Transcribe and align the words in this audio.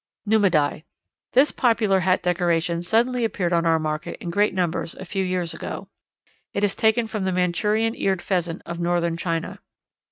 Numidie. 0.25 0.83
This 1.33 1.51
popular 1.51 1.99
hat 1.99 2.23
decoration 2.23 2.81
suddenly 2.81 3.23
appeared 3.23 3.53
on 3.53 3.67
our 3.67 3.77
market 3.77 4.17
in 4.19 4.31
great 4.31 4.51
numbers 4.51 4.95
a 4.95 5.05
few 5.05 5.23
years 5.23 5.53
ago. 5.53 5.89
It 6.55 6.63
is 6.63 6.73
taken 6.73 7.05
from 7.05 7.23
the 7.23 7.31
Manchurian 7.31 7.93
Eared 7.93 8.23
Pheasant 8.23 8.63
of 8.65 8.79
northern 8.79 9.15
China. 9.15 9.59